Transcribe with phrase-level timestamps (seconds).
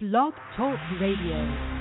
[0.00, 1.79] Blog Talk Radio.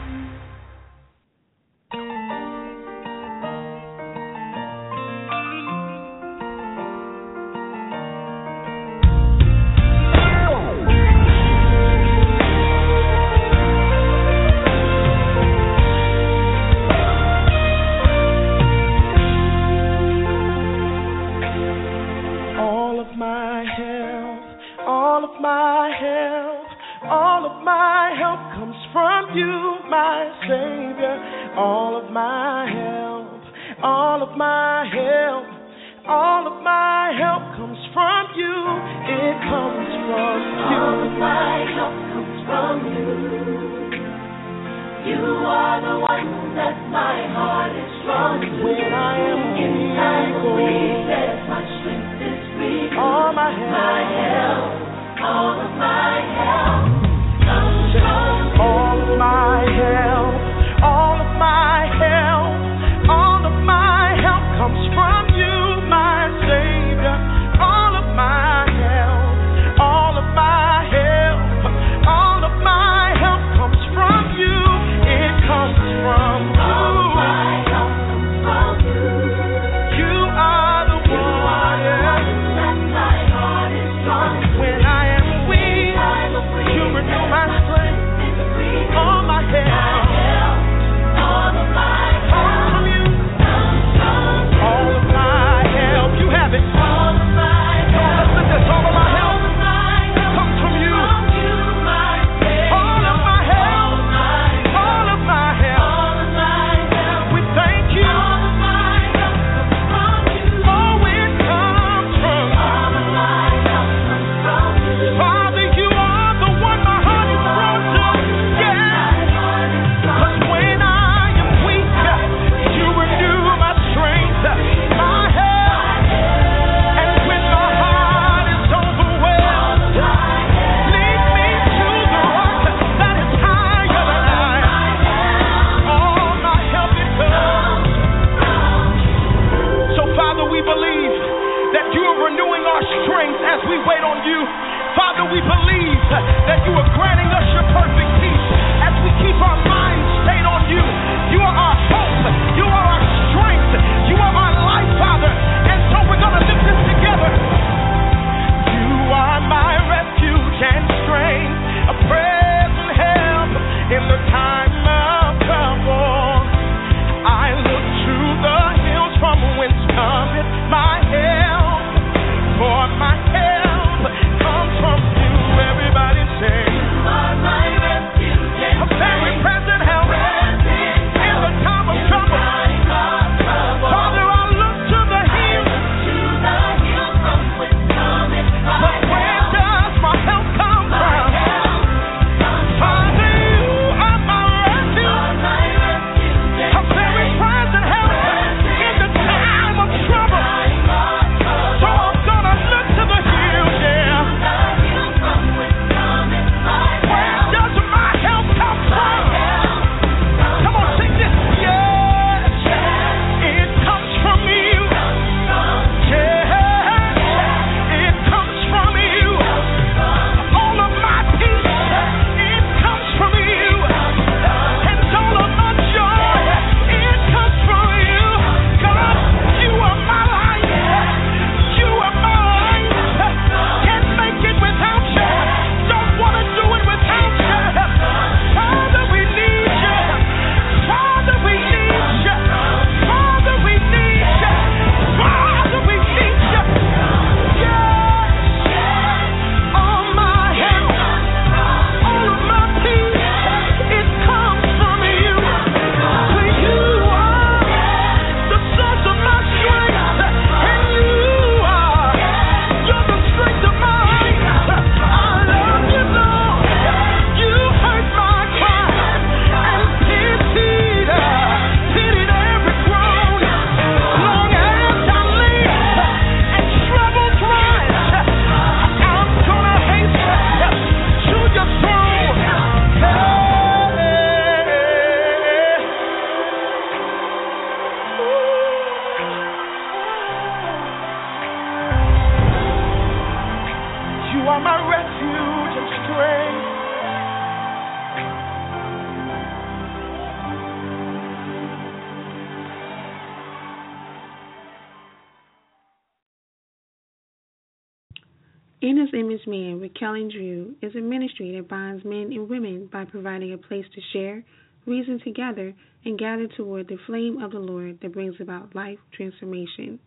[308.82, 312.88] In His Image Man with Kelly Drew is a ministry that binds men and women
[312.90, 314.42] by providing a place to share,
[314.86, 315.74] reason together,
[316.06, 320.00] and gather toward the flame of the Lord that brings about life transformation.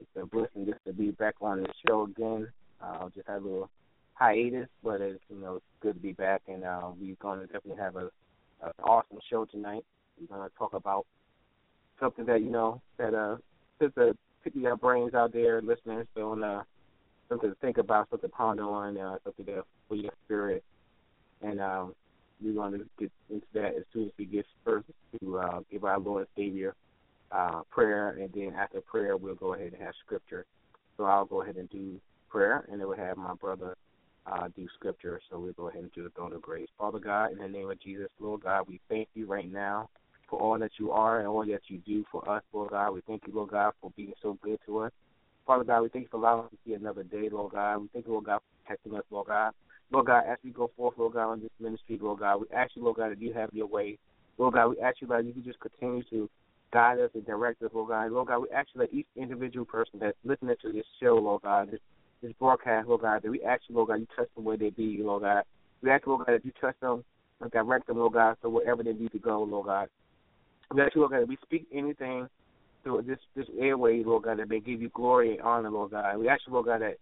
[0.00, 2.48] It's a blessing just to be back on the show again.
[2.80, 3.70] I uh, just had a little
[4.14, 7.46] hiatus, but it's you know it's good to be back, and uh, we're going to
[7.46, 8.10] definitely have a
[8.62, 9.84] an awesome show tonight.
[10.20, 11.06] We're going to talk about
[12.00, 13.36] something that you know that uh
[13.80, 16.62] just to pick your brains out there, listeners, so uh,
[17.28, 20.62] something to think about, something to ponder on, uh, something to for your spirit,
[21.42, 21.94] and um,
[22.42, 24.86] we're going to get into that as soon as we get first
[25.20, 26.74] to uh, give our Lord and Savior
[27.32, 30.44] uh, prayer, and then after prayer we'll go ahead and have scripture.
[30.96, 33.76] So I'll go ahead and do prayer, and then we'll have my brother
[34.26, 35.20] uh, do scripture.
[35.30, 36.68] So we'll go ahead and do the throne of grace.
[36.78, 39.88] Father God, in the name of Jesus, Lord God, we thank you right now
[40.28, 42.92] for all that you are and all that you do for us, Lord God.
[42.92, 44.92] We thank you, Lord God, for being so good to us.
[45.48, 47.78] Father God, we thank you for allowing us to see another day, Lord God.
[47.78, 49.52] We thank you, Lord God, for protecting us, Lord God.
[49.90, 52.72] Lord God, as we go forth, Lord God, on this ministry, Lord God, we ask
[52.76, 53.96] you, Lord God, that you have your way.
[54.36, 56.28] Lord God, we ask you, Lord, you can just continue to
[56.70, 58.12] guide us and direct us, Lord God.
[58.12, 61.40] Lord God, we ask you that each individual person that's listening to this show, Lord
[61.40, 61.80] God, this
[62.20, 64.68] this broadcast, Lord God, that we ask you, Lord God, you touch them where they
[64.68, 65.44] be, Lord God.
[65.82, 67.02] We ask you, Lord God, that you touch them
[67.40, 69.88] and direct them, Lord God, so wherever they need to go, Lord God.
[70.74, 72.28] We ask you, Lord God, that we speak anything
[72.82, 76.18] through this this airway, Lord God, that may give you glory and honor, Lord God.
[76.18, 76.96] We ask you, Lord God, that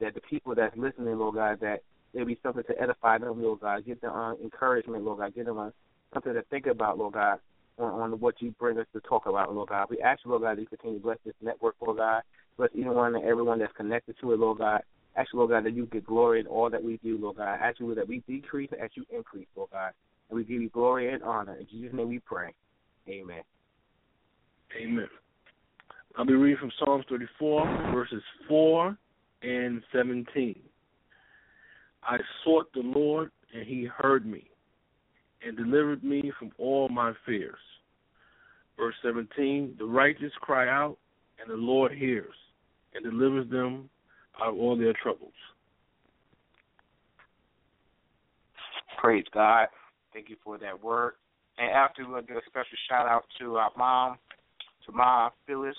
[0.00, 1.82] that the people that's listening, Lord God, that
[2.14, 3.84] there be something to edify them, Lord God.
[3.84, 5.34] Give them uh, encouragement, Lord God.
[5.34, 5.70] Give them uh,
[6.14, 7.38] something to think about, Lord God,
[7.78, 9.88] on, on what you bring us to talk about, Lord God.
[9.90, 12.22] We ask you, Lord God, that you continue to bless this network, Lord God.
[12.56, 14.80] Bless anyone and everyone that's connected to it, Lord God.
[15.16, 17.58] Ask you, Lord God, that you get glory in all that we do, Lord God.
[17.60, 19.92] Ask you that we decrease as you increase, Lord God.
[20.28, 21.56] And we give you glory and honor.
[21.56, 22.52] In Jesus' name we pray.
[23.08, 23.42] Amen.
[24.74, 25.08] Amen.
[26.16, 28.96] I'll be reading from Psalms 34, verses 4
[29.42, 30.58] and 17.
[32.02, 34.48] I sought the Lord, and he heard me,
[35.46, 37.58] and delivered me from all my fears.
[38.78, 40.96] Verse 17 The righteous cry out,
[41.40, 42.34] and the Lord hears,
[42.94, 43.90] and delivers them
[44.40, 45.32] out of all their troubles.
[48.98, 49.68] Praise God.
[50.12, 51.12] Thank you for that word.
[51.58, 54.18] And after we'll give a special shout out to our mom,
[54.86, 55.76] to Ma Phyllis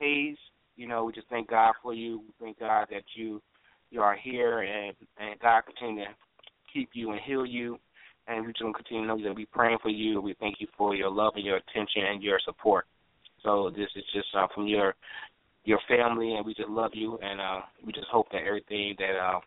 [0.00, 0.36] Hayes.
[0.76, 2.18] You know, we just thank God for you.
[2.20, 3.40] We thank God that you
[3.90, 6.10] you are here and and God continue to
[6.72, 7.78] keep you and heal you.
[8.28, 10.20] And we just going to continue to know that we praying for you.
[10.20, 12.86] We thank you for your love and your attention and your support.
[13.42, 14.94] So this is just uh, from your
[15.64, 19.16] your family, and we just love you, and uh, we just hope that everything that
[19.16, 19.40] uh,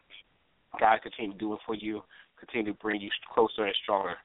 [0.80, 2.02] God continue doing for you
[2.40, 4.16] continue to bring you closer and stronger.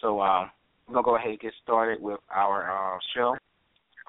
[0.00, 0.50] So um,
[0.86, 3.36] we're gonna go ahead and get started with our uh, show.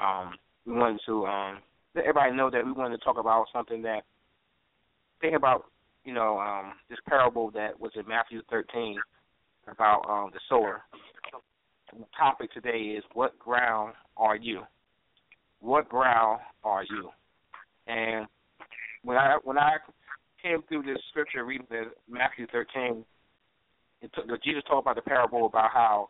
[0.04, 1.60] Um, we wanted to um,
[1.96, 4.02] let everybody know that we wanted to talk about something that
[5.22, 5.66] think about,
[6.04, 8.98] you know, um, this parable that was in Matthew 13
[9.72, 10.82] about um, the sower.
[11.94, 14.64] The topic today is what ground are you?
[15.60, 17.10] What ground are you?
[17.88, 18.26] And
[19.04, 19.78] when I when I
[20.42, 23.06] came through this scripture reading the Matthew 13,
[24.02, 26.10] it took, Jesus talked about the parable about how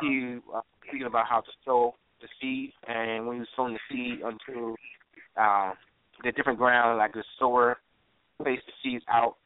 [0.00, 3.80] he uh, speaking about how to sow the seed, and when he was sowing the
[3.90, 4.74] seed unto
[5.36, 5.72] uh,
[6.24, 7.78] the different ground, like the sower
[8.42, 9.36] placed the seeds out,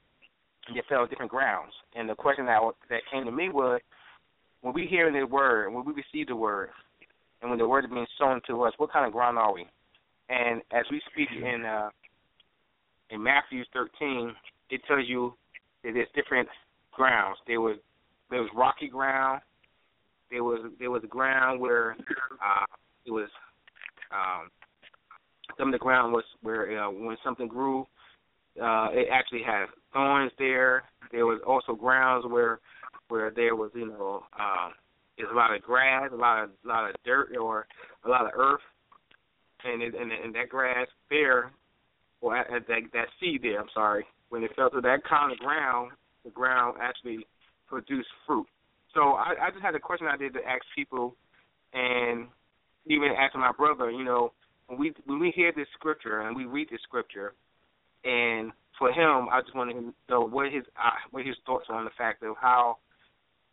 [0.67, 1.73] and they fell on different grounds.
[1.95, 3.81] And the question that that came to me was,
[4.63, 6.71] when we hear the word, when we receive the word,
[7.41, 9.67] and when the word is being sown to us, what kind of ground are we?
[10.29, 11.91] And as we speak in uh,
[13.11, 14.33] in Matthew 13,
[14.71, 15.35] it tells you
[15.85, 16.49] that there's different
[16.93, 17.39] grounds.
[17.47, 17.77] There was
[18.31, 19.43] there was rocky ground.
[20.33, 22.67] There was there was ground where uh,
[23.07, 23.29] it was
[24.11, 24.51] um,
[25.59, 27.87] some of the ground was where uh, when something grew,
[28.61, 30.85] Uh, it actually had thorns there.
[31.11, 32.61] There was also grounds where
[33.09, 34.73] where there was you know um,
[35.17, 37.67] there's a lot of grass, a lot of a lot of dirt or
[38.05, 38.61] a lot of earth,
[39.65, 41.53] and it, and, and that grass there,
[42.21, 45.33] or at, at that that seed there, I'm sorry, when it fell to that kind
[45.33, 45.93] of ground,
[46.25, 47.27] the ground actually
[47.69, 48.47] produced fruit.
[48.95, 51.17] So I, I just had a question I did to ask people,
[51.73, 52.29] and
[52.87, 54.33] even asking my brother, you know,
[54.67, 57.35] when we when we hear this scripture and we read this scripture,
[58.05, 61.85] and for him, I just wanted to know what his uh, what his thoughts on
[61.85, 62.79] the fact of how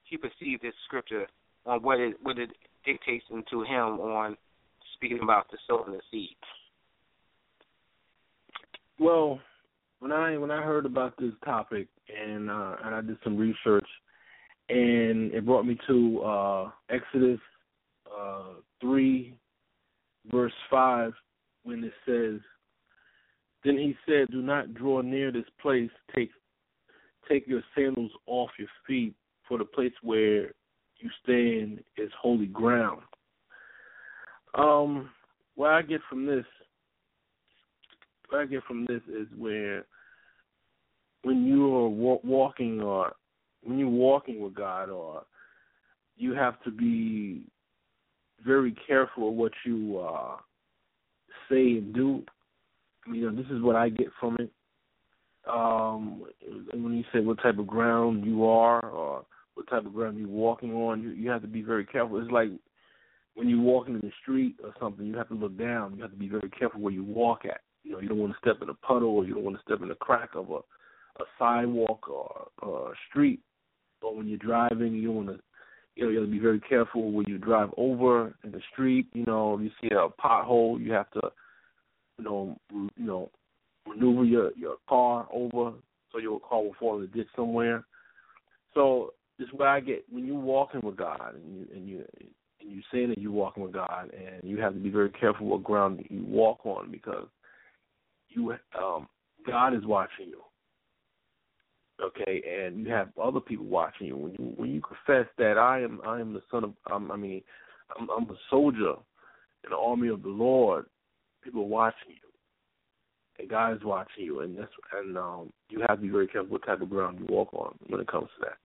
[0.04, 1.28] he perceived this scripture
[1.66, 2.50] on what it what it
[2.86, 4.38] dictates into him on
[4.96, 6.36] speaking about the sowing the seed.
[9.00, 9.40] Well,
[10.00, 13.88] when I when I heard about this topic and uh, and I did some research,
[14.70, 17.40] and it brought me to uh, Exodus
[18.16, 19.34] uh, three,
[20.32, 21.14] verse five,
[21.64, 22.40] when it says,
[23.64, 25.90] "Then he said, Do not draw near this place.
[26.16, 26.30] Take
[27.28, 29.16] take your sandals off your feet,
[29.48, 30.52] for the place where
[30.98, 33.02] you stand is holy ground."
[34.56, 35.10] Um,
[35.56, 36.46] what I get from this,
[38.30, 39.86] what I get from this is where
[41.24, 43.14] when you are wa- walking or
[43.64, 45.24] when you're walking with God or
[46.18, 47.44] you have to be
[48.46, 50.38] very careful of what you uh
[51.50, 52.24] say and do.
[53.12, 54.52] You know, this is what I get from it.
[55.50, 56.24] Um
[56.74, 59.26] when you say what type of ground you are or
[59.56, 62.22] what type of ground you're walking on, you, you have to be very careful.
[62.22, 62.50] It's like
[63.36, 65.96] when you're walking in the street or something, you have to look down.
[65.96, 67.62] You have to be very careful where you walk at.
[67.84, 69.64] You know, you don't want to step in a puddle or you don't want to
[69.64, 70.60] step in a crack of a
[71.20, 73.40] a sidewalk or, or a street,
[74.02, 75.40] or when you're driving, you want to,
[75.96, 79.08] you know, you have to be very careful when you drive over in the street.
[79.14, 81.22] You know, you see a pothole, you have to,
[82.18, 83.30] you know, you know,
[83.88, 85.74] maneuver your your car over
[86.12, 87.86] so your car will fall in the ditch somewhere.
[88.74, 92.06] So this is what I get when you're walking with God and you and you
[92.62, 95.48] and you saying that you're walking with God and you have to be very careful
[95.48, 97.28] what ground you walk on because
[98.30, 99.08] you um
[99.48, 100.42] God is watching you
[102.04, 104.18] okay, and you have other people watching you.
[104.18, 107.16] When you when you confess that I am I am the son of um, I
[107.16, 107.42] mean
[107.98, 108.94] I'm, I'm a soldier
[109.64, 110.86] in the army of the Lord,
[111.44, 115.98] people are watching you, and God is watching you, and that's and um, you have
[115.98, 118.46] to be very careful what type of ground you walk on when it comes to
[118.46, 118.58] that.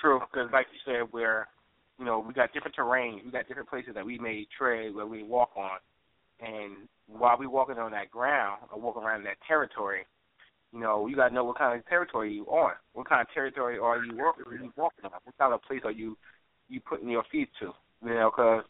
[0.00, 1.48] True, because like you said, where
[1.98, 5.06] you know we got different terrain, we got different places that we may tread where
[5.06, 5.78] we walk on,
[6.40, 10.06] and while we walking on that ground or walking around that territory,
[10.72, 12.72] you know, you gotta know what kind of territory you on.
[12.92, 14.44] What kind of territory are you walking?
[14.50, 15.12] You walking on?
[15.24, 16.16] What kind of place are you
[16.68, 17.72] you putting your feet to?
[18.04, 18.64] You know, because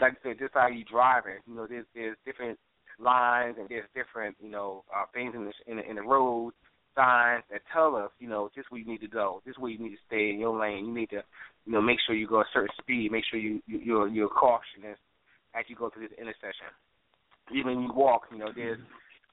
[0.00, 1.38] like I said, just how you driving.
[1.46, 2.58] You know, there's there's different
[2.98, 6.52] lines and there's different you know uh, things in the in the, in the road
[6.94, 9.78] signs that tell us you know just where you need to go, just where you
[9.78, 10.86] need to stay in your lane.
[10.86, 11.22] You need to
[11.64, 13.12] you know make sure you go a certain speed.
[13.12, 14.98] Make sure you, you you're you're cautious
[15.54, 16.68] as you go through this intersection.
[17.54, 18.78] Even when you walk, you know, there's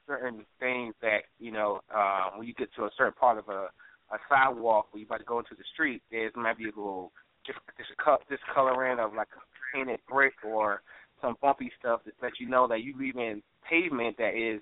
[0.07, 3.67] certain things that you know uh, when you get to a certain part of a
[4.13, 7.11] a sidewalk where you about to go into the street, there's might be a little
[7.45, 7.87] just this
[8.29, 9.41] discoloring of like a
[9.75, 10.81] painted brick or
[11.21, 14.61] some bumpy stuff that lets you know that you leaving pavement that is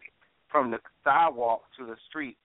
[0.50, 2.38] from the sidewalk to the street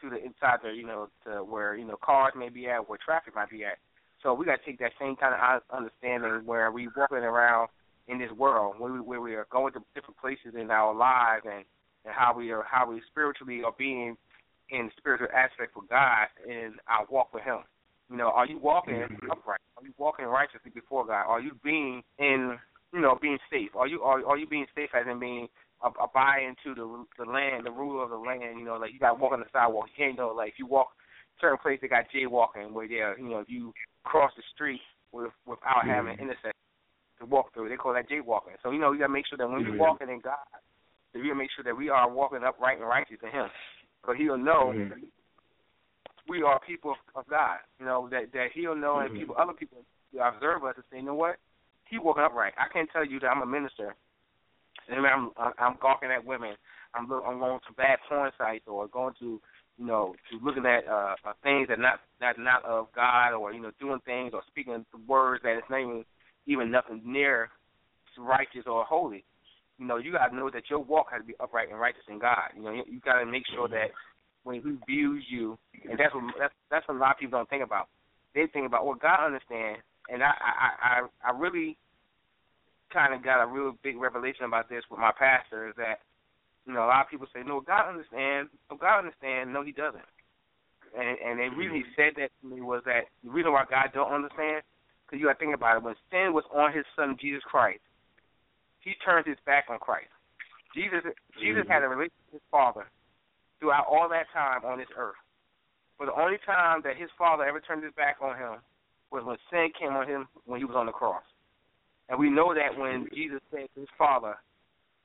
[0.00, 2.98] to the inside the you know to where you know cars may be at, where
[3.04, 3.78] traffic might be at.
[4.22, 7.68] So we got to take that same kind of understanding where we walking around
[8.08, 11.44] in this world, where we, where we are going to different places in our lives
[11.46, 11.64] and
[12.04, 14.16] and how we are how we spiritually are being
[14.70, 17.58] in spiritual aspect for God in our walk with Him.
[18.10, 19.30] You know, are you walking mm-hmm.
[19.30, 19.60] upright?
[19.76, 21.24] Are you walking righteously before God?
[21.26, 22.58] Are you being in
[22.92, 23.70] you know being safe?
[23.76, 25.48] Are you are are you being safe as in being
[25.82, 28.58] abiding to the the land, the rule of the land?
[28.58, 29.86] You know, like you got to walk on the sidewalk.
[29.92, 30.88] You can't know like if you walk
[31.40, 33.72] certain places they got jaywalking where they you know if you
[34.04, 34.80] cross the street
[35.12, 35.90] with without mm-hmm.
[35.90, 36.64] having an intersection
[37.20, 38.56] to walk through, they call that jaywalking.
[38.62, 39.74] So you know you got to make sure that when mm-hmm.
[39.74, 40.38] you're walking in God,
[41.12, 43.48] that we make sure that we are walking upright and righteous in Him,
[44.04, 45.04] so He'll know mm-hmm.
[46.28, 47.58] we are people of God.
[47.80, 49.12] You know that that He'll know, mm-hmm.
[49.12, 49.78] and people, other people
[50.14, 51.36] observe us and say, you know what,
[51.88, 52.54] He walking upright.
[52.58, 53.94] I can't tell you that I'm a minister,
[54.88, 56.54] and I'm I'm gawking at women.
[56.94, 59.40] I'm look, I'm going to bad porn sites or going to
[59.78, 63.52] you know, to looking at uh, uh things that not that not of God, or
[63.52, 66.04] you know, doing things or speaking words that is not even
[66.46, 67.50] even nothing near
[68.18, 69.24] righteous or holy
[69.78, 72.02] you know, you got to know that your walk has to be upright and righteous
[72.08, 72.50] in God.
[72.56, 73.90] You know, you, you got to make sure that
[74.44, 75.58] when He views you,
[75.88, 77.88] and that's what that's that's what a lot of people don't think about.
[78.34, 81.76] They think about what God understands, and I I I, I really
[82.92, 86.00] kind of got a real big revelation about this with my pastor is that
[86.66, 89.52] You know, a lot of people say, "No, God understands." No, God understands.
[89.52, 90.04] No, He doesn't.
[90.96, 93.90] And and the reason He said that to me was that the reason why God
[93.94, 94.62] don't understand,
[95.06, 95.82] because you got to think about it.
[95.82, 97.80] When sin was on His Son Jesus Christ,
[98.88, 100.08] He turned His back on Christ.
[100.72, 101.04] Jesus
[101.36, 101.92] Jesus had mm-hmm.
[101.92, 102.88] a relationship with His Father
[103.60, 105.20] throughout all that time on this earth.
[106.00, 108.64] But the only time that His Father ever turned His back on Him
[109.12, 111.24] was when sin came on Him when He was on the cross.
[112.08, 113.14] And we know that when mm-hmm.
[113.14, 114.40] Jesus said to His Father,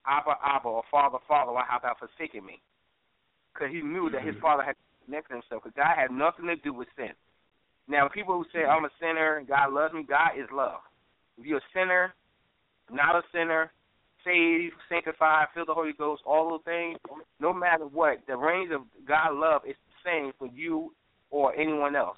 [0.07, 2.59] Abba, Abba, or Father, Father, why have thou forsaken me?
[3.53, 4.41] Because he knew that his mm-hmm.
[4.41, 4.75] father had
[5.05, 5.63] connected himself.
[5.63, 7.15] Because God had nothing to do with sin.
[7.87, 10.79] Now, people who say, I'm a sinner and God loves me, God is love.
[11.37, 12.13] If you're a sinner,
[12.91, 13.71] not a sinner,
[14.23, 16.97] saved, sanctified, filled the Holy Ghost, all those things,
[17.39, 20.93] no matter what, the range of God's love is the same for you
[21.29, 22.17] or anyone else.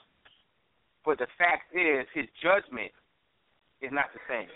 [1.05, 2.91] But the fact is, his judgment
[3.81, 4.49] is not the same.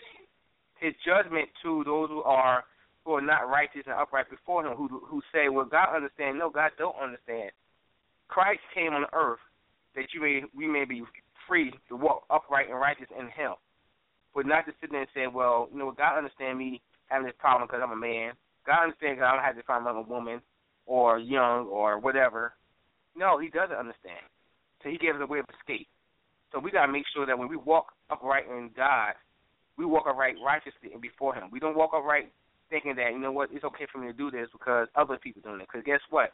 [0.80, 2.64] His judgment to those who are
[3.06, 6.40] who are not righteous and upright before him, who who say, Well God understand.
[6.40, 7.52] No, God don't understand.
[8.28, 9.40] Christ came on the earth
[9.96, 11.04] that you may we may be
[11.48, 13.54] free to walk upright and righteous in him.
[14.36, 17.36] But not to sit there and say, Well, you know, God understand me having this
[17.40, 18.34] problem because I'm a man.
[18.66, 20.42] God understands because I don't have to find another woman
[20.86, 22.54] or young or whatever.
[23.16, 24.24] No, he doesn't understand.
[24.84, 25.88] So he gave us a way of escape.
[26.52, 29.14] So we gotta make sure that when we walk upright in God,
[29.78, 31.50] we walk upright righteously and before him.
[31.52, 32.32] We don't walk upright
[32.70, 35.42] thinking that you know what it's okay for me to do this because other people
[35.42, 35.68] doing it.
[35.72, 36.34] Because guess what?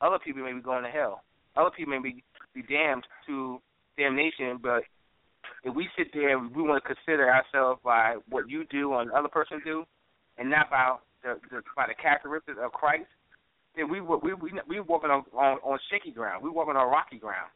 [0.00, 1.22] Other people may be going to hell.
[1.56, 2.22] Other people may be
[2.54, 3.60] be damned to
[3.96, 4.58] damnation.
[4.62, 4.82] But
[5.64, 9.04] if we sit there and we want to consider ourselves by what you do or
[9.16, 9.84] other person do,
[10.38, 13.08] and not by the, the by the characteristics of Christ,
[13.76, 16.42] then we we we we walking on, on on shaky ground.
[16.42, 17.50] We walking on rocky ground.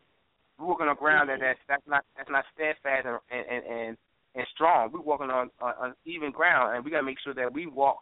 [0.58, 3.96] We walking on ground that that's that's not that's not steadfast and and and,
[4.34, 4.90] and strong.
[4.92, 7.66] We walking on, on on even ground, and we got to make sure that we
[7.66, 7.98] walk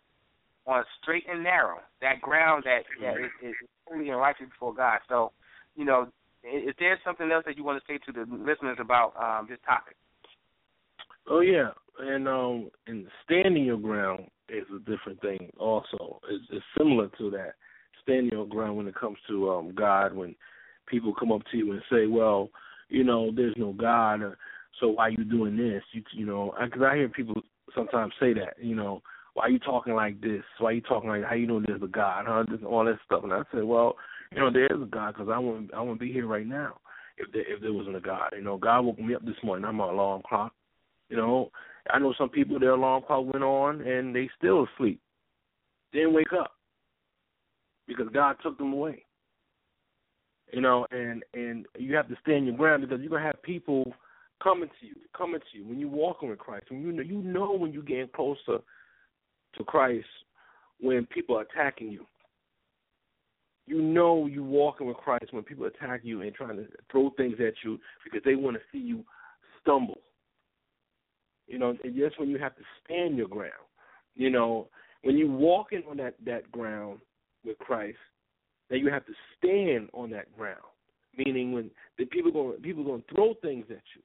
[0.67, 3.55] on straight and narrow, that ground that that is, is
[3.87, 4.99] holy and righteous before God.
[5.09, 5.33] So,
[5.77, 6.09] you know,
[6.47, 9.59] is there something else that you want to say to the listeners about um, this
[9.67, 9.97] topic?
[11.29, 15.51] Oh yeah, and um, and standing your ground is a different thing.
[15.59, 17.55] Also, it's, it's similar to that
[18.03, 20.15] standing your ground when it comes to um God.
[20.15, 20.35] When
[20.87, 22.51] people come up to you and say, "Well,
[22.89, 24.39] you know, there's no God," or,
[24.81, 25.83] so why are you doing this?
[25.93, 27.43] You you know, because I, I hear people
[27.75, 28.55] sometimes say that.
[28.61, 29.03] You know,
[29.35, 30.43] why are you talking like this?
[30.59, 32.45] Why are you talking like how you know there's a God, huh?
[32.67, 33.25] All that stuff.
[33.25, 33.97] And I said, well,
[34.33, 36.79] you know, there is a God because I wouldn't I wouldn't be here right now
[37.19, 38.33] if there if there wasn't a God.
[38.37, 39.65] You know, God woke me up this morning.
[39.65, 40.53] I'm on alarm clock.
[41.09, 41.51] You know,
[41.91, 45.01] I know some people their alarm clock went on and they still asleep.
[45.93, 46.53] Didn't wake up
[47.87, 49.05] because God took them away.
[50.53, 53.93] You know, and and you have to stand your ground because you're gonna have people
[54.43, 56.67] coming to you, coming to you when you're walking with Christ.
[56.71, 58.59] When you know you know when you're getting closer
[59.57, 60.07] to Christ
[60.81, 62.05] when people are attacking you.
[63.67, 67.37] You know you walking with Christ when people attack you and trying to throw things
[67.41, 69.05] at you because they want to see you
[69.61, 69.99] stumble.
[71.49, 73.53] You know, and just when you have to stand your ground.
[74.15, 74.69] You know,
[75.03, 77.01] when you're walking on that, that ground
[77.45, 77.99] with Christ,
[78.71, 80.59] then you have to stand on that ground.
[81.17, 84.03] Meaning when the people going people going to throw things at you,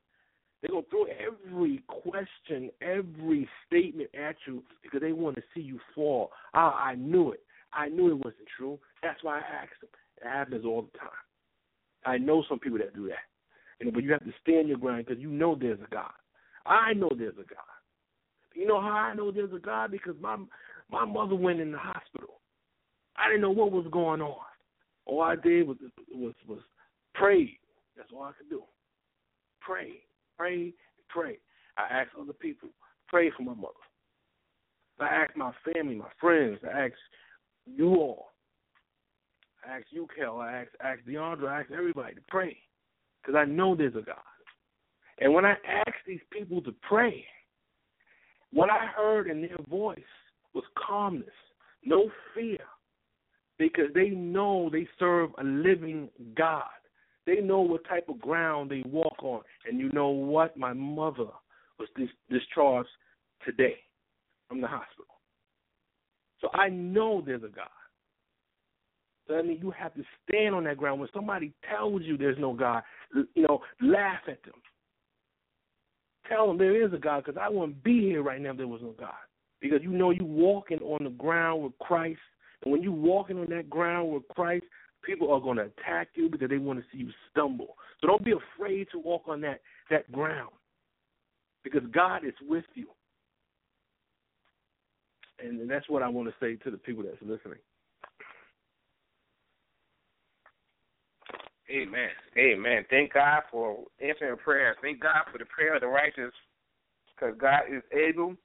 [0.61, 5.61] they're going to throw every question, every statement at you because they want to see
[5.61, 6.31] you fall.
[6.53, 7.41] Oh, I knew it.
[7.73, 8.79] I knew it wasn't true.
[9.01, 9.89] That's why I asked them.
[10.23, 11.09] It happens all the time.
[12.05, 13.25] I know some people that do that.
[13.79, 16.11] You know, but you have to stand your ground because you know there's a God.
[16.65, 17.71] I know there's a God.
[18.53, 19.91] You know how I know there's a God?
[19.91, 20.37] Because my
[20.91, 22.41] my mother went in the hospital.
[23.15, 24.35] I didn't know what was going on.
[25.05, 25.77] All I did was
[26.13, 26.59] was was
[27.15, 27.57] pray.
[27.97, 28.63] That's all I could do.
[29.61, 30.01] Pray.
[30.41, 30.73] Pray,
[31.09, 31.37] pray.
[31.77, 32.69] I asked other people,
[33.07, 33.73] pray for my mother.
[34.99, 36.57] I asked my family, my friends.
[36.63, 36.93] I ask
[37.65, 38.27] you all.
[39.65, 40.39] I ask you, Kel.
[40.39, 41.47] I ask, ask DeAndre.
[41.47, 42.57] I ask everybody to pray
[43.21, 44.17] because I know there's a God.
[45.19, 47.23] And when I ask these people to pray,
[48.51, 49.99] what I heard in their voice
[50.53, 51.29] was calmness,
[51.85, 52.59] no fear,
[53.57, 56.63] because they know they serve a living God.
[57.27, 59.41] They know what type of ground they walk on.
[59.67, 60.57] And you know what?
[60.57, 61.27] My mother
[61.77, 62.89] was dis- discharged
[63.45, 63.75] today
[64.47, 65.10] from the hospital.
[66.41, 67.67] So I know there's a God.
[69.27, 70.99] So I mean, you have to stand on that ground.
[70.99, 74.55] When somebody tells you there's no God, you know, laugh at them.
[76.27, 78.67] Tell them there is a God because I wouldn't be here right now if there
[78.67, 79.13] was no God.
[79.61, 82.19] Because you know you walking on the ground with Christ.
[82.63, 84.65] And when you walking on that ground with Christ,
[85.03, 87.75] people are going to attack you because they want to see you stumble.
[87.99, 90.51] So don't be afraid to walk on that that ground
[91.63, 92.87] because God is with you
[95.43, 97.59] and that's what I want to say to the people that's listening.
[101.69, 102.09] Amen.
[102.37, 102.85] Amen.
[102.89, 104.75] Thank God for answering prayers.
[104.81, 106.33] Thank God for the prayer of the righteous,
[107.15, 108.35] because God is able.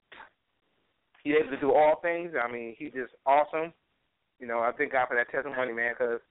[1.23, 2.31] He's able to do all things.
[2.41, 3.73] I mean, He's just awesome.
[4.39, 6.21] You know, I thank God for that testimony, man, because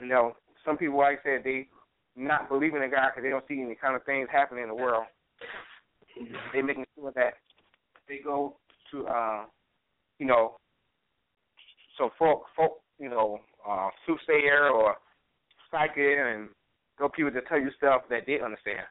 [0.00, 1.68] you know some people, like I said, they
[2.16, 4.74] not believing in God because they don't see any kind of things happening in the
[4.74, 5.04] world.
[6.52, 7.34] They making sure that
[8.08, 8.56] they go
[8.92, 9.44] to uh,
[10.18, 10.56] you know,
[11.98, 14.96] some folk, folk, you know, uh, soothsayer or
[15.70, 16.48] psychic and
[16.98, 18.86] go people to tell you stuff that they understand.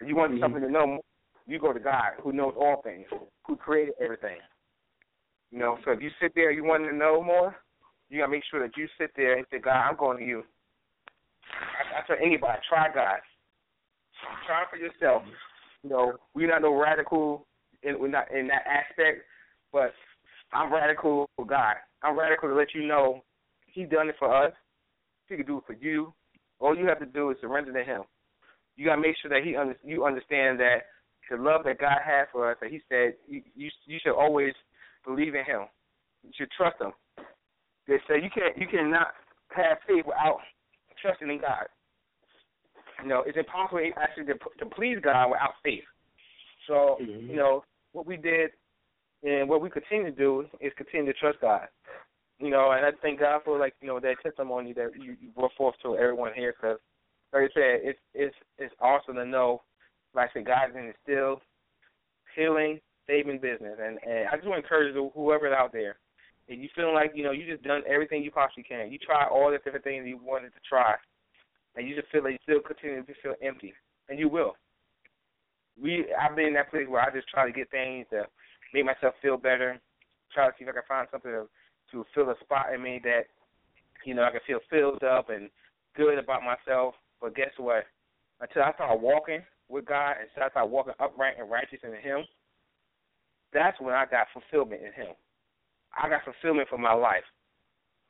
[0.00, 0.42] If you want mm-hmm.
[0.42, 1.00] something to know,
[1.46, 3.06] you go to God who knows all things,
[3.46, 4.36] who created everything.
[5.50, 7.56] You know, so if you sit there, you want to know more,
[8.08, 10.42] you gotta make sure that you sit there and say, God, I'm going to you.
[11.52, 13.20] I, I tell anybody, try God.
[14.46, 15.22] Try for yourself.
[15.82, 17.46] You know, we're not no radical,
[17.82, 19.24] in, we're not in that aspect,
[19.72, 19.92] but
[20.52, 21.74] I'm radical for God.
[22.02, 23.22] I'm radical to let you know
[23.66, 24.52] He done it for us.
[25.28, 26.12] He can do it for you.
[26.60, 28.02] All you have to do is surrender to Him.
[28.76, 30.82] You gotta make sure that He under, you understand that
[31.30, 32.58] the love that God has for us.
[32.60, 34.52] That He said you you, you should always
[35.06, 35.62] believe in Him.
[36.22, 36.92] You should trust Him.
[37.88, 39.08] They say you can't you cannot
[39.56, 40.38] have faith without
[41.00, 41.66] trusting in God.
[43.02, 45.82] You know, it's impossible actually to, to please God without faith.
[46.68, 47.30] So, mm-hmm.
[47.30, 48.50] you know, what we did
[49.22, 51.68] and what we continue to do is continue to trust God.
[52.38, 55.52] You know, and I thank God for like you know that testimony that you, brought
[55.56, 56.78] forth to everyone here because,
[57.32, 59.62] like I said, it's it's it's awesome to know,
[60.14, 61.40] like I said, God's in still
[62.34, 65.96] healing, saving business, and and I just want to encourage whoever's out there
[66.48, 68.90] and you feeling like you know you just done everything you possibly can.
[68.90, 70.94] You try all the different things you wanted to try,
[71.76, 73.72] and you just feel like you still continue to feel empty,
[74.08, 74.54] and you will.
[75.80, 78.24] We I've been in that place where I just try to get things to
[78.72, 79.80] make myself feel better,
[80.32, 81.46] try to see if I can find something to,
[81.92, 83.28] to fill a spot in me that
[84.04, 85.50] you know I can feel filled up and
[85.96, 86.94] good about myself.
[87.20, 87.84] But guess what?
[88.40, 92.24] Until I start walking with God and start walking upright and righteous in Him,
[93.52, 95.14] that's when I got fulfillment in Him.
[95.96, 97.24] I got fulfillment for my life.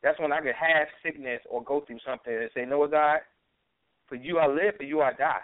[0.03, 3.20] That's when I could have sickness or go through something and say, "No, God,
[4.09, 5.42] for you I live, for you I die."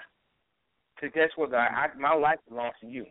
[0.94, 3.06] Because guess what, God, I, my life belongs to you.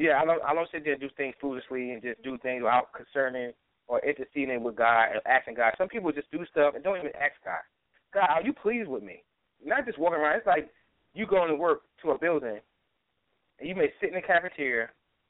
[0.00, 2.62] Yeah, I don't I don't sit there and do things foolishly and just do things
[2.62, 3.52] without concerning
[3.86, 5.74] or interceding with God and asking God.
[5.76, 7.60] Some people just do stuff and don't even ask God.
[8.14, 9.22] God, are you pleased with me?
[9.62, 10.38] Not just walking around.
[10.38, 10.70] It's like
[11.12, 12.60] you going to work to a building
[13.58, 14.88] and you may sit in the cafeteria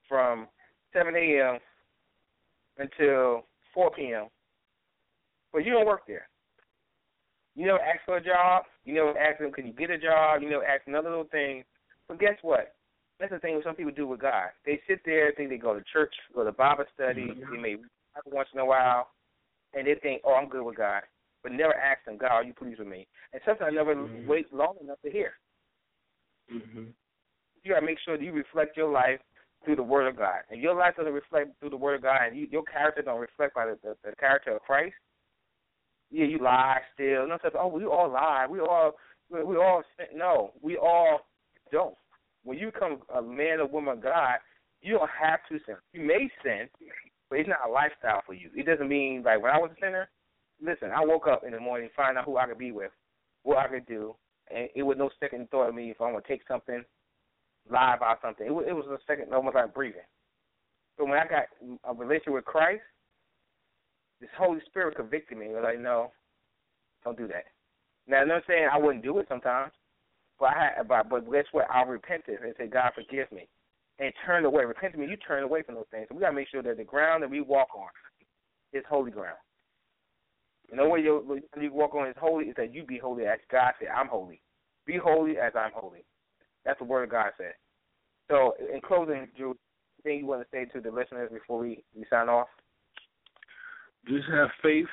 [0.09, 0.47] from
[0.93, 1.59] 7 a.m
[2.79, 4.27] until 4 p.m.
[5.53, 6.29] But you don't work there.
[7.57, 8.63] You never ask for a job.
[8.85, 10.43] You never ask them, can you get a job?
[10.43, 11.65] You never ask another little thing.
[12.07, 12.75] But guess what?
[13.21, 14.49] That's the thing some people do with God.
[14.65, 17.53] They sit there, think they go to church, go to Bible study, mm-hmm.
[17.55, 17.77] they may
[18.27, 19.09] once in a while,
[19.75, 21.03] and they think, oh, I'm good with God.
[21.43, 23.07] But never ask them, God, are you pleased with me?
[23.33, 24.27] And sometimes I never mm-hmm.
[24.27, 25.33] wait long enough to hear.
[26.53, 26.85] Mm-hmm.
[27.63, 29.21] You got to make sure that you reflect your life
[29.65, 30.41] through the Word of God.
[30.51, 33.21] and your life doesn't reflect through the Word of God, and you, your character don't
[33.21, 34.95] reflect by the, the, the character of Christ,
[36.11, 37.27] yeah, you lie, steal.
[37.27, 38.47] No, oh, we all lie.
[38.49, 38.93] We all,
[39.31, 39.83] we, we all.
[40.15, 41.21] No, we all
[41.71, 41.95] don't.
[42.45, 44.37] When you become a man or woman of God,
[44.81, 45.77] you don't have to sin.
[45.93, 46.69] You may sin,
[47.29, 48.51] but it's not a lifestyle for you.
[48.55, 50.09] It doesn't mean like when I was a sinner.
[50.63, 52.91] Listen, I woke up in the morning, find out who I could be with,
[53.45, 54.15] what I could do,
[54.51, 56.85] and it was no second thought of me if I want to take something
[57.71, 58.47] lie about something.
[58.47, 60.03] It was, it was a second, almost like breathing.
[60.99, 61.45] So when I got
[61.85, 62.83] a relationship with Christ,
[64.21, 65.47] this Holy Spirit convicted me.
[65.47, 66.13] It was like, no,
[67.05, 67.45] don't do that.
[68.07, 69.73] Now, I'm not saying I wouldn't do it sometimes,
[70.41, 71.71] but I had, but, but guess what?
[71.71, 73.47] I repented and said, God, forgive me,
[73.99, 74.65] and turn away.
[74.65, 76.07] Repent to me, you turn away from those things.
[76.09, 77.89] So we gotta make sure that the ground that we walk on
[78.73, 79.37] is holy ground.
[80.71, 83.39] You know what you, you walk on is holy is that you be holy as
[83.51, 84.41] God said, I'm holy.
[84.87, 86.05] Be holy as I'm holy.
[86.65, 87.55] That's the word of God said.
[88.31, 89.57] So, in closing, Drew,
[90.05, 92.47] anything you want to say to the listeners before we, we sign off?
[94.07, 94.87] Just have faith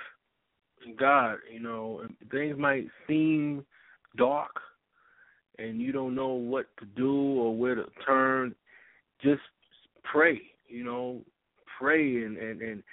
[0.86, 1.38] in God.
[1.52, 3.64] You know, things might seem
[4.18, 4.52] dark,
[5.60, 8.56] and you don't know what to do or where to turn.
[9.22, 9.41] Just
[10.04, 10.41] pray.
[10.67, 11.22] You know,
[11.80, 12.84] pray and and and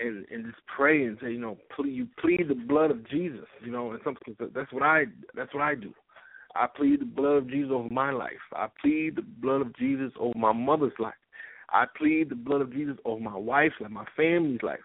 [0.00, 3.46] and, and just pray and say, you know, please, you plead the blood of Jesus.
[3.64, 5.04] You know, and something that's what I
[5.34, 5.92] that's what I do.
[6.54, 8.32] I plead the blood of Jesus over my life.
[8.54, 11.14] I plead the blood of Jesus over my mother's life.
[11.70, 14.80] I plead the blood of Jesus over my wife's life, my family's life.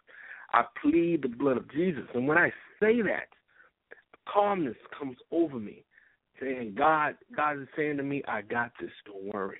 [0.52, 2.04] I plead the blood of Jesus.
[2.14, 3.30] And when I say that,
[4.32, 5.84] calmness comes over me,
[6.42, 9.60] saying, God, God is saying to me, I got this, don't worry.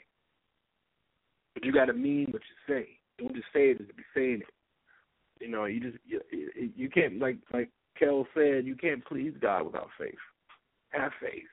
[1.54, 2.88] But you got to mean what you say.
[3.20, 5.44] Don't just say it just be saying it.
[5.44, 6.22] You know, you just you,
[6.76, 10.16] you can't like like Kel said, you can't please God without faith.
[10.90, 11.44] Have faith.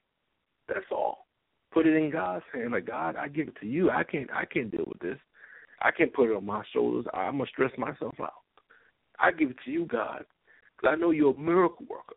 [0.69, 1.27] That's all.
[1.73, 2.73] Put it in God's hand.
[2.73, 3.91] Like God, I give it to you.
[3.91, 4.31] I can't.
[4.33, 5.19] I can't deal with this.
[5.83, 7.07] I can't put it on my shoulders.
[7.13, 8.33] I'm gonna stress myself out.
[9.19, 10.25] I give it to you, God,
[10.77, 12.17] because I know you're a miracle worker.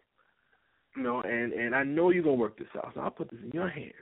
[0.96, 2.92] You know, and and I know you're gonna work this out.
[2.94, 3.94] So I'll put this in your hands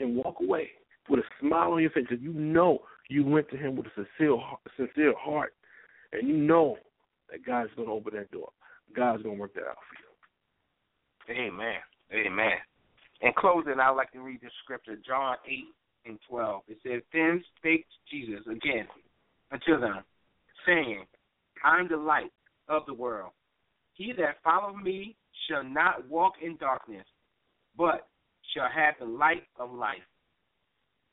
[0.00, 0.70] and walk away
[1.08, 2.78] with a smile on your face because you know
[3.10, 4.38] you went to Him with a sincere
[4.76, 5.54] sincere heart,
[6.12, 6.76] and you know
[7.30, 8.50] that God's gonna open that door.
[8.94, 11.48] God's gonna work that out for you.
[11.48, 11.80] Amen.
[12.12, 12.58] Amen.
[13.20, 15.64] In closing, I'd like to read this scripture, John 8
[16.06, 16.62] and 12.
[16.68, 18.86] It says, Then spake Jesus again
[19.52, 20.02] unto them,
[20.66, 21.04] saying,
[21.64, 22.32] I am the light
[22.68, 23.30] of the world.
[23.94, 25.16] He that followeth me
[25.48, 27.06] shall not walk in darkness,
[27.76, 28.08] but
[28.54, 29.96] shall have the light of life.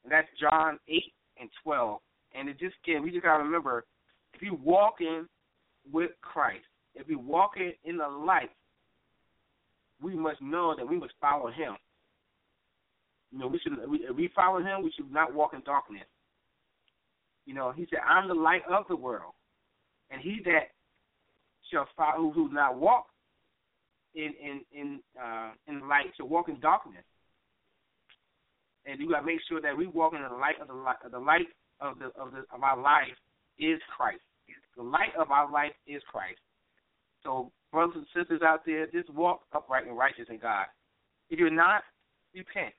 [0.03, 1.01] And that's John 8
[1.39, 1.99] and 12.
[2.35, 3.85] And it just, again, we just got to remember,
[4.33, 5.27] if you walk in
[5.91, 6.65] with Christ,
[6.95, 8.49] if you walk in, in the light,
[10.01, 11.75] we must know that we must follow him.
[13.31, 16.05] You know, we should if we follow him, we should not walk in darkness.
[17.45, 19.33] You know, he said, "I'm the light of the world,
[20.09, 20.71] and he that
[21.71, 23.07] shall follow who not walk
[24.15, 27.03] in in in uh, in light shall walk in darkness."
[28.85, 30.97] And you got to make sure that we walk in the light of the light
[31.05, 31.47] of the light
[31.79, 33.17] of the of the of our life
[33.57, 34.21] is Christ.
[34.77, 36.39] The light of our life is Christ.
[37.23, 40.65] So, brothers and sisters out there, just walk upright and righteous in God.
[41.29, 41.83] If you're not,
[42.33, 42.73] repent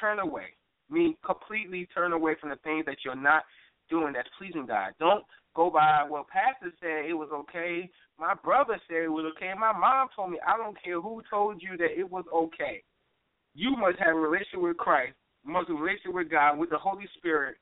[0.00, 0.54] turn away.
[0.90, 3.44] I mean, completely turn away from the things that you're not
[3.88, 4.92] doing that's pleasing God.
[4.98, 7.88] Don't go by, well, Pastor said it was okay.
[8.22, 9.50] My brother said it was okay.
[9.58, 10.38] My mom told me.
[10.46, 12.84] I don't care who told you that it was okay.
[13.52, 15.14] You must have a relationship with Christ.
[15.44, 17.56] Must have a relationship with God, with the Holy Spirit,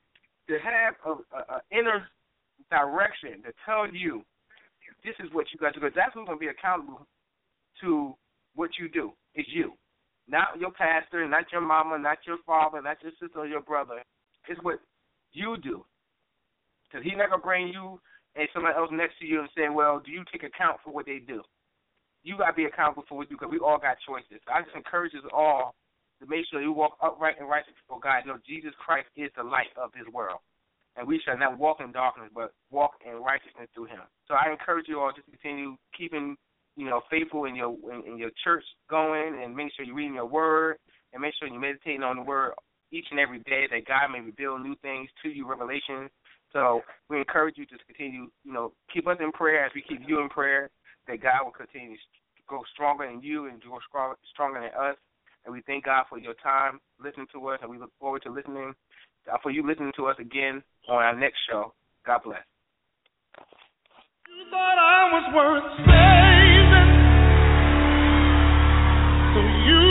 [0.47, 2.05] to have a, a, a inner
[2.69, 4.21] direction to tell you
[5.03, 5.89] this is what you got to do.
[5.95, 7.07] That's who's going to be accountable
[7.81, 8.13] to
[8.53, 9.13] what you do.
[9.33, 9.73] Is you.
[10.27, 14.03] Not your pastor, not your mama, not your father, not your sister or your brother.
[14.47, 14.77] It's what
[15.33, 15.83] you do.
[16.85, 17.99] Because he's not going to bring you
[18.35, 21.05] and somebody else next to you and say, well, do you take account for what
[21.05, 21.41] they do?
[22.23, 24.39] You got to be accountable for what you do because we all got choices.
[24.45, 25.73] So I just encourage us all
[26.21, 28.25] to make sure you walk upright and righteous before God.
[28.25, 30.39] Know, Jesus Christ is the light of this world.
[30.95, 34.03] And we shall not walk in darkness, but walk in righteousness through him.
[34.27, 36.35] So I encourage you all to continue keeping
[36.75, 40.15] you know, faithful in your in, in your church going, and make sure you're reading
[40.15, 40.77] your word,
[41.13, 42.53] and make sure you're meditating on the word
[42.91, 46.09] each and every day that God may reveal new things to you, revelation.
[46.53, 50.01] So we encourage you to continue, you know, keep us in prayer as we keep
[50.07, 50.69] you in prayer,
[51.07, 52.01] that God will continue to
[52.47, 53.79] go stronger in you and go
[54.33, 54.97] stronger than us.
[55.45, 58.31] And we thank God for your time listening to us, and we look forward to
[58.31, 58.73] listening
[59.31, 61.73] uh, for you listening to us again on our next show.
[62.05, 62.43] God bless.
[64.27, 66.89] You thought I was worth saving,
[69.33, 69.90] so you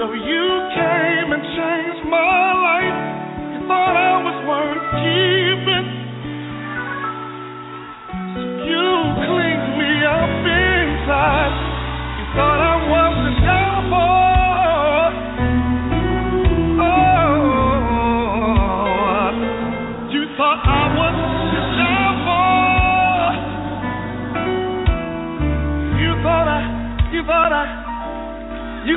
[0.00, 2.69] So you came and changed my life.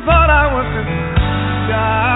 [0.06, 0.84] Thought I was the
[1.72, 2.13] guy.